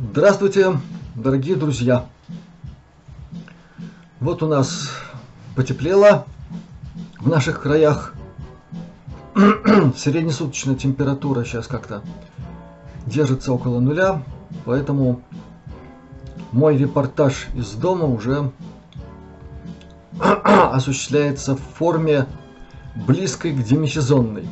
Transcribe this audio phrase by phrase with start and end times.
[0.00, 0.78] Здравствуйте,
[1.16, 2.06] дорогие друзья!
[4.20, 4.90] Вот у нас
[5.56, 6.24] потеплело
[7.18, 8.14] в наших краях.
[9.96, 12.04] Среднесуточная температура сейчас как-то
[13.06, 14.22] держится около нуля,
[14.64, 15.20] поэтому
[16.52, 18.52] мой репортаж из дома уже
[20.20, 22.26] осуществляется в форме
[22.94, 24.48] близкой к демисезонной.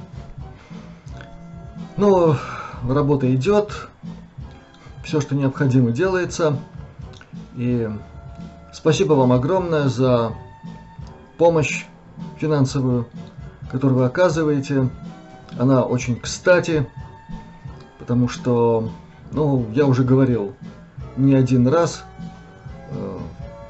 [1.97, 2.35] Ну,
[2.89, 3.89] работа идет,
[5.07, 6.59] все, что необходимо, делается.
[7.57, 7.89] И
[8.73, 10.33] спасибо вам огромное за
[11.39, 11.85] помощь
[12.39, 13.07] финансовую,
[13.71, 14.91] которую вы оказываете.
[15.59, 16.89] Она очень кстати,
[18.01, 18.91] потому что,
[19.31, 20.55] ну, я уже говорил
[21.17, 22.05] не один раз,
[22.91, 23.19] э,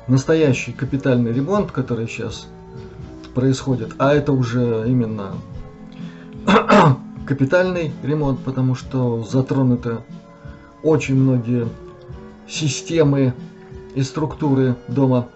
[0.08, 2.48] настоящий капитальный ремонт, который сейчас
[3.34, 5.34] происходит, а это уже именно
[7.26, 9.98] капитальный ремонт, потому что затронуты
[10.86, 11.68] очень многие
[12.48, 13.34] системы
[13.94, 15.26] и структуры дома.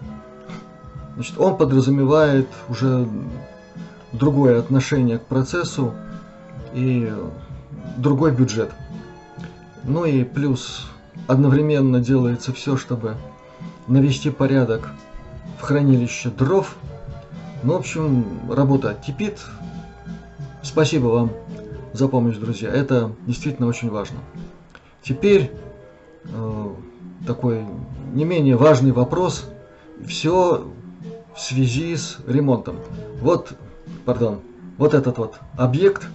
[1.15, 3.05] Значит, он подразумевает уже
[4.13, 5.93] другое отношение к процессу
[6.73, 7.11] и
[7.97, 8.71] другой бюджет.
[9.83, 10.87] Ну и плюс
[11.27, 13.17] одновременно делается все, чтобы
[13.87, 14.89] навести порядок
[15.59, 16.77] в хранилище дров.
[17.63, 19.39] Ну, в общем, работа кипит.
[20.63, 21.31] Спасибо вам
[21.91, 22.69] за помощь, друзья.
[22.69, 24.19] Это действительно очень важно.
[25.03, 25.51] Теперь
[26.25, 26.69] э,
[27.25, 27.65] такой
[28.13, 29.49] не менее важный вопрос.
[30.07, 30.67] Все
[31.35, 32.77] в связи с ремонтом.
[33.19, 33.53] Вот,
[34.05, 34.41] пардон,
[34.77, 36.07] вот этот вот объект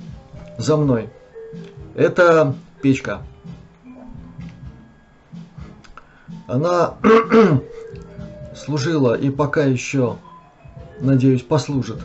[0.59, 1.09] за мной.
[1.95, 3.23] Это печка.
[6.47, 6.95] Она
[8.57, 10.17] служила и пока еще,
[11.01, 11.99] надеюсь, послужит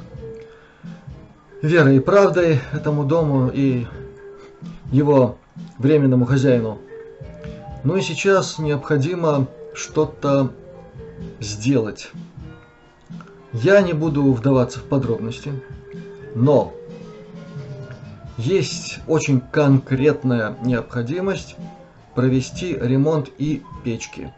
[1.62, 3.86] верой и правдой этому дому и
[4.92, 5.38] его
[5.82, 6.80] временному хозяину.
[7.84, 10.52] Ну и сейчас необходимо что-то
[11.40, 12.12] сделать.
[13.54, 15.52] Я не буду вдаваться в подробности,
[16.36, 16.74] но
[18.38, 21.56] есть очень конкретная необходимость
[22.16, 24.34] провести ремонт и печки.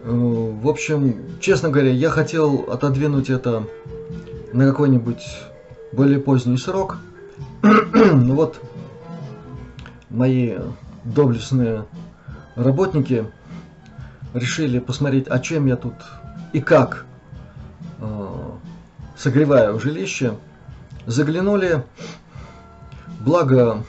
[0.00, 3.64] Э, в общем, честно говоря, я хотел отодвинуть это
[4.52, 5.24] на какой-нибудь
[5.92, 6.98] более поздний срок.
[7.62, 8.60] ну вот,
[10.16, 10.56] мои
[11.04, 11.84] доблестные
[12.56, 13.26] работники
[14.32, 15.94] решили посмотреть, о чем я тут
[16.54, 17.04] и как
[17.98, 18.50] э,
[19.16, 20.34] согреваю жилище.
[21.04, 21.84] Заглянули,
[23.20, 23.84] благо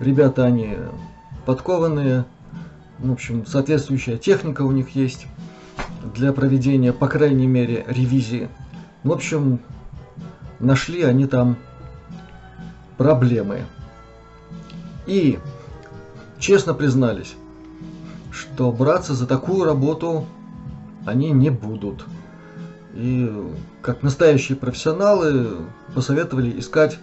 [0.00, 0.76] ребята они
[1.44, 2.24] подкованные,
[3.00, 5.26] в общем, соответствующая техника у них есть
[6.14, 8.48] для проведения, по крайней мере, ревизии.
[9.02, 9.58] В общем,
[10.60, 11.56] нашли они там
[12.96, 13.64] проблемы.
[15.06, 15.38] И
[16.38, 17.34] честно признались,
[18.30, 20.26] что браться за такую работу
[21.06, 22.04] они не будут.
[22.94, 23.30] И
[23.82, 25.58] как настоящие профессионалы
[25.94, 26.98] посоветовали искать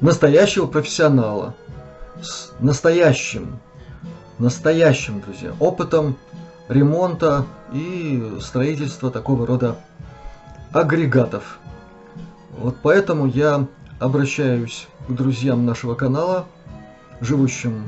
[0.00, 1.54] настоящего профессионала
[2.22, 3.58] с настоящим,
[4.38, 6.16] настоящим, друзья, опытом
[6.68, 9.76] ремонта и строительства такого рода
[10.72, 11.58] агрегатов.
[12.58, 13.66] Вот поэтому я
[13.98, 16.46] обращаюсь к друзьям нашего канала,
[17.20, 17.84] живущим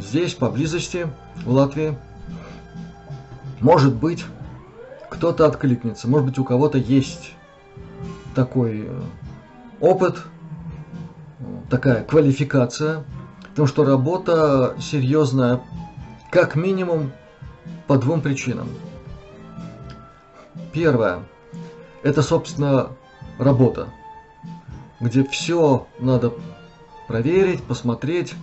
[0.00, 1.08] здесь, поблизости,
[1.44, 1.96] в Латвии.
[3.60, 4.24] Может быть,
[5.10, 7.32] кто-то откликнется, может быть, у кого-то есть
[8.34, 9.02] такой э,
[9.80, 10.22] опыт,
[11.70, 13.04] такая квалификация,
[13.50, 15.60] потому что работа серьезная,
[16.30, 17.12] как минимум,
[17.86, 18.68] по двум причинам.
[20.72, 21.20] Первое–
[22.02, 22.90] это, собственно,
[23.38, 23.88] работа,
[25.00, 26.32] где все надо
[27.08, 28.34] проверить, посмотреть,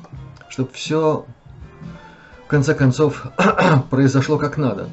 [0.50, 1.25] чтобы все
[2.45, 3.25] в конце концов
[3.89, 4.88] произошло как надо.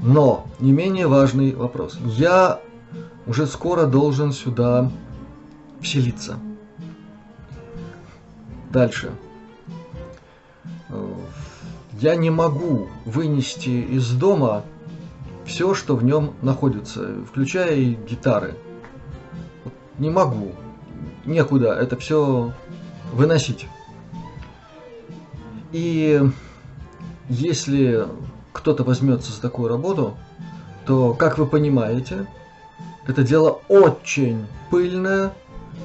[0.00, 1.98] Но не менее важный вопрос.
[2.04, 2.60] Я
[3.26, 4.90] уже скоро должен сюда
[5.82, 6.38] вселиться.
[8.70, 9.10] Дальше.
[12.00, 14.64] Я не могу вынести из дома
[15.44, 18.54] все, что в нем находится, включая и гитары.
[19.98, 20.52] Не могу.
[21.26, 22.54] Некуда это все
[23.12, 23.66] выносить.
[25.72, 26.22] И
[27.30, 28.06] если
[28.52, 30.16] кто-то возьмется за такую работу,
[30.84, 32.26] то, как вы понимаете,
[33.06, 35.32] это дело очень пыльное,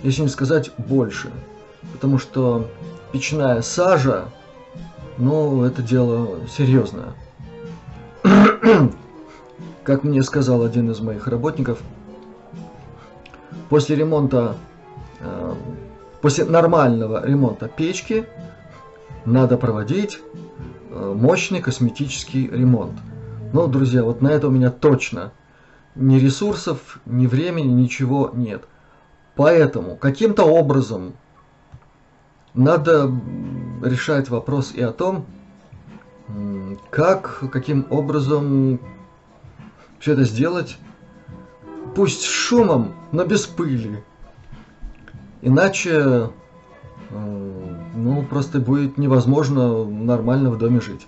[0.03, 1.31] если не сказать больше.
[1.93, 2.67] Потому что
[3.13, 4.25] печная сажа,
[5.17, 7.13] ну, это дело серьезное.
[9.83, 11.79] как мне сказал один из моих работников,
[13.69, 14.57] после ремонта,
[15.19, 15.53] э,
[16.21, 18.25] после нормального ремонта печки
[19.25, 20.19] надо проводить
[20.95, 22.93] мощный косметический ремонт.
[23.53, 25.31] Но, друзья, вот на это у меня точно
[25.95, 28.65] ни ресурсов, ни времени, ничего нет.
[29.35, 31.13] Поэтому каким-то образом
[32.53, 33.11] надо
[33.83, 35.25] решать вопрос и о том,
[36.89, 38.79] как, каким образом
[39.99, 40.77] все это сделать,
[41.95, 44.03] пусть шумом, но без пыли.
[45.41, 46.29] Иначе, э,
[47.11, 51.07] ну, просто будет невозможно нормально в доме жить.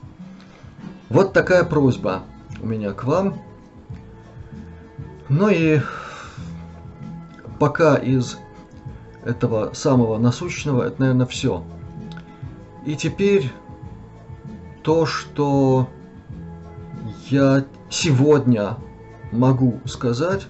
[1.10, 2.24] Вот такая просьба
[2.62, 3.36] у меня к вам.
[5.30, 5.80] Ну и
[7.60, 8.38] пока из
[9.26, 11.64] этого самого насущного, это, наверное, все.
[12.86, 13.52] И теперь
[14.84, 15.90] то, что
[17.30, 18.78] я сегодня
[19.32, 20.48] могу сказать,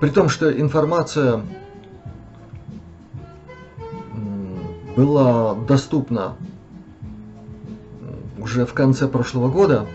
[0.00, 1.40] при том, что информация
[4.98, 6.34] была доступна
[8.36, 9.86] уже в конце прошлого года,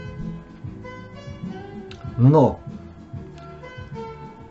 [2.18, 2.62] но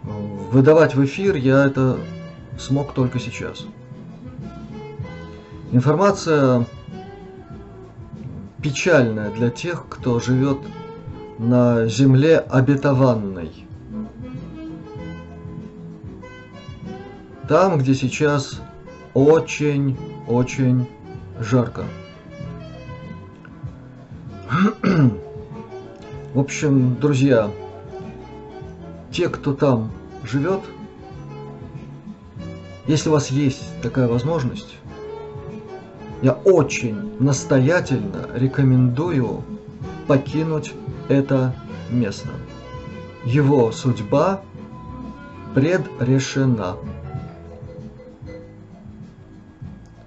[0.03, 1.97] выдавать в эфир я это
[2.59, 3.65] смог только сейчас.
[5.71, 6.67] Информация
[8.61, 10.59] печальная для тех, кто живет
[11.39, 13.67] на земле обетованной.
[17.49, 18.61] Там, где сейчас
[19.15, 20.89] очень-очень
[21.41, 21.85] жарко.
[26.35, 27.51] В общем, друзья,
[29.11, 29.91] те, кто там
[30.25, 30.61] живет,
[32.87, 34.77] если у вас есть такая возможность,
[36.23, 39.43] я очень настоятельно рекомендую
[40.07, 40.73] покинуть
[41.09, 41.55] это
[41.91, 42.29] место.
[43.25, 44.41] Его судьба
[45.55, 46.77] предрешена.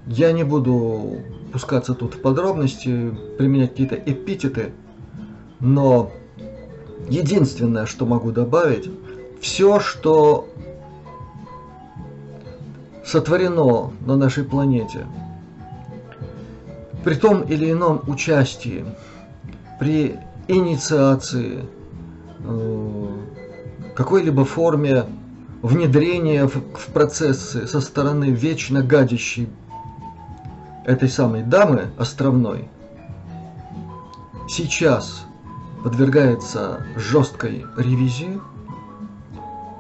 [0.08, 1.22] Я не буду
[1.52, 4.72] пускаться тут в подробности, применять какие-то эпитеты,
[5.60, 6.12] но
[7.10, 8.90] единственное, что могу добавить,
[9.42, 10.48] все, что
[13.04, 15.08] сотворено на нашей планете,
[17.04, 18.86] при том или ином участии,
[19.80, 20.18] при
[20.48, 21.66] инициации,
[22.40, 23.08] э,
[23.96, 25.06] какой-либо форме
[25.62, 26.62] внедрения в,
[26.94, 29.48] процессы со стороны вечно гадящей
[30.86, 32.70] этой самой дамы островной,
[34.48, 35.26] сейчас
[35.84, 38.40] подвергается жесткой ревизии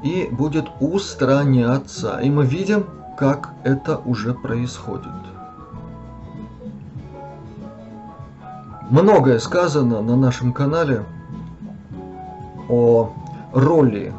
[0.04, 2.19] и будет устраняться.
[2.19, 2.86] И мы видим,
[3.18, 5.07] как это уже происходит.
[8.90, 11.04] Многое сказано на нашем канале
[12.69, 13.12] о
[13.52, 14.13] роли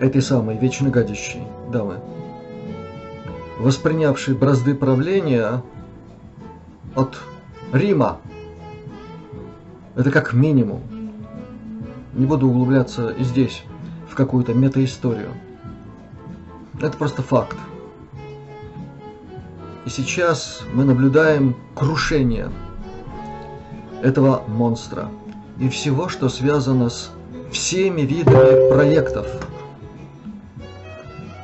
[0.00, 2.00] этой самой вечно гадящей дамы,
[3.62, 5.62] воспринявшей бразды правления
[6.96, 7.18] от
[7.72, 8.18] Рима.
[9.94, 10.82] Это как минимум.
[12.12, 13.62] Не буду углубляться и здесь
[14.10, 15.30] в какую-то метаисторию.
[16.80, 17.56] Это просто факт.
[19.86, 22.50] И сейчас мы наблюдаем крушение
[24.02, 25.08] этого монстра
[25.60, 27.10] и всего, что связано с
[27.52, 29.26] всеми видами проектов,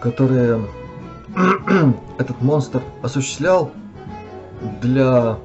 [0.00, 0.60] которые
[2.18, 3.70] этот монстр осуществлял
[4.82, 5.38] для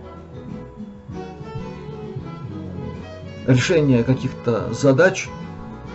[3.45, 5.29] решения каких-то задач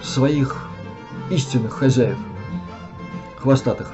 [0.02, 0.68] своих
[1.30, 2.18] истинных хозяев,
[3.38, 3.92] хвостатых.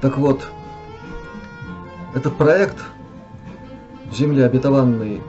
[0.00, 0.48] Так вот,
[2.14, 2.76] этот проект
[4.12, 5.22] Земли обетованной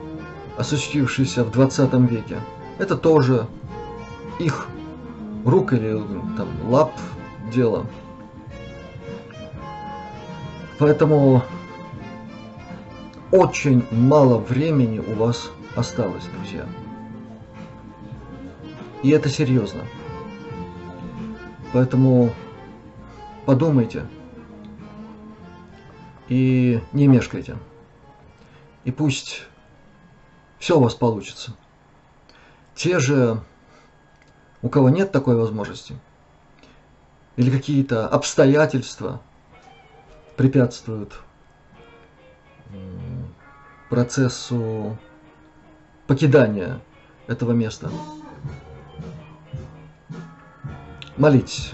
[0.56, 2.38] осуществившийся в 20 веке,
[2.78, 3.46] это тоже
[4.38, 4.66] их
[5.44, 5.92] рук или
[6.36, 6.92] там, лап
[7.52, 7.86] дело.
[10.78, 11.42] Поэтому
[13.32, 16.66] очень мало времени у вас осталось, друзья.
[19.02, 19.82] И это серьезно.
[21.72, 22.32] Поэтому
[23.44, 24.06] подумайте
[26.28, 27.56] и не мешкайте.
[28.84, 29.42] И пусть
[30.58, 31.54] все у вас получится.
[32.74, 33.42] Те же,
[34.62, 35.96] у кого нет такой возможности,
[37.36, 39.20] или какие-то обстоятельства
[40.38, 41.18] препятствуют
[43.90, 44.96] процессу
[46.06, 46.80] покидания
[47.26, 47.90] этого места.
[51.16, 51.72] Молитесь.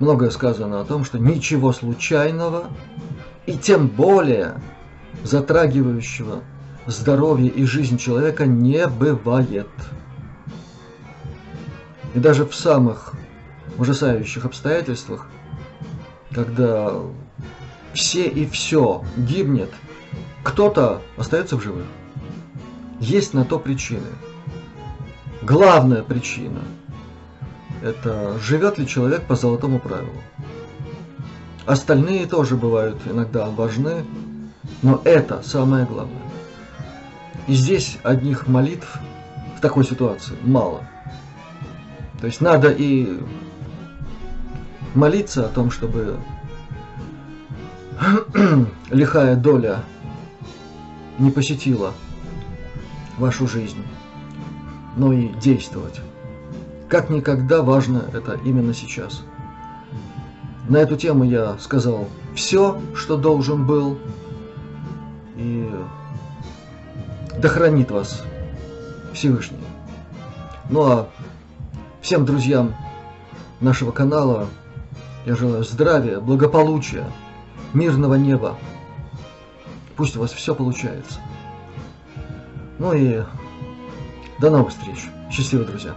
[0.00, 2.68] Многое сказано о том, что ничего случайного
[3.46, 4.60] и тем более
[5.22, 6.42] затрагивающего
[6.86, 9.68] здоровье и жизнь человека не бывает.
[12.14, 13.12] И даже в самых
[13.78, 15.28] ужасающих обстоятельствах,
[16.32, 16.92] когда
[17.92, 19.70] все и все гибнет,
[20.42, 21.86] кто-то остается в живых.
[23.00, 24.06] Есть на то причины.
[25.42, 26.60] Главная причина–
[27.82, 30.22] это живет ли человек по золотому правилу.
[31.66, 34.04] Остальные тоже бывают иногда важны,
[34.82, 36.22] но это самое главное.
[37.46, 38.98] И здесь одних молитв
[39.56, 40.84] в такой ситуации мало.
[42.20, 43.18] То есть надо и
[44.94, 46.18] молиться о том, чтобы
[48.90, 49.84] лихая доля
[51.18, 51.92] не посетила
[53.18, 53.84] вашу жизнь,
[54.96, 56.00] но и действовать.
[56.88, 59.22] Как никогда важно это именно сейчас.
[60.68, 63.98] На эту тему я сказал все, что должен был,
[65.36, 65.70] и
[67.38, 67.48] да
[67.90, 68.22] вас
[69.12, 69.58] Всевышний.
[70.68, 71.08] Ну а
[72.00, 72.74] всем друзьям
[73.60, 74.48] нашего канала
[75.26, 77.04] я желаю здравия, благополучия,
[77.74, 78.56] мирного неба.
[79.96, 81.20] Пусть у вас все получается.
[82.78, 83.22] Ну и
[84.38, 85.08] до новых встреч.
[85.30, 85.94] Счастливо, друзья.